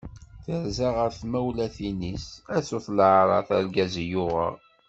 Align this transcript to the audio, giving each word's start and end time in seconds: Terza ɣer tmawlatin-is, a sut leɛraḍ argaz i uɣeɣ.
Terza 0.45 0.87
ɣer 0.95 1.09
tmawlatin-is, 1.19 2.25
a 2.55 2.57
sut 2.67 2.87
leɛraḍ 2.97 3.47
argaz 3.57 3.93
i 4.03 4.07
uɣeɣ. 4.23 4.55